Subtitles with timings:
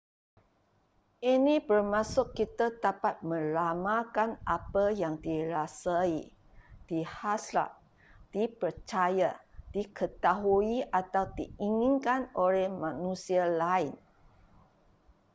[1.33, 6.17] ini bermaksud kita dapat meramalkan apa yang dirasai
[6.89, 7.69] dihasrat
[8.33, 9.31] dipercaya
[9.75, 13.93] diketahui atau diinginkan oleh manusia lain